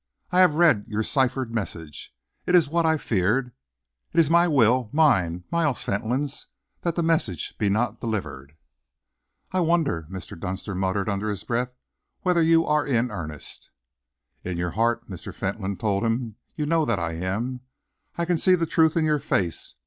I 0.31 0.39
have 0.39 0.55
read 0.55 0.85
your 0.87 1.03
ciphered 1.03 1.53
message. 1.53 2.11
It 2.47 2.55
is 2.55 2.67
what 2.67 2.87
I 2.87 2.97
feared. 2.97 3.51
It 4.13 4.19
is 4.19 4.31
my 4.31 4.47
will, 4.47 4.89
mine 4.91 5.43
Miles 5.51 5.83
Fentolin's 5.83 6.47
that 6.81 6.95
that 6.95 7.03
message 7.03 7.55
be 7.59 7.69
not 7.69 7.99
delivered." 8.01 8.57
"I 9.51 9.59
wonder," 9.59 10.07
Mr. 10.09 10.35
Dunster 10.35 10.73
muttered 10.73 11.07
under 11.07 11.29
his 11.29 11.43
breath, 11.43 11.75
"whether 12.21 12.41
you 12.41 12.65
are 12.65 12.87
in 12.87 13.11
earnest." 13.11 13.69
"In 14.43 14.57
your 14.57 14.71
heart," 14.71 15.07
Mr. 15.07 15.31
Fentolin 15.31 15.77
told 15.77 16.03
him, 16.03 16.35
"you 16.55 16.65
know 16.65 16.83
that 16.83 16.97
I 16.97 17.11
am. 17.13 17.59
I 18.17 18.25
can 18.25 18.39
see 18.39 18.55
the 18.55 18.65
truth 18.65 18.97
in 18.97 19.05
your 19.05 19.19
face. 19.19 19.75